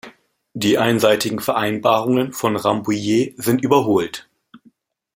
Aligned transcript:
Die 0.55 0.79
einseitigen 0.79 1.37
Vereinbarungen 1.37 2.33
von 2.33 2.55
Rambouillet 2.55 3.35
sind 3.37 3.61
überholt. 3.63 4.27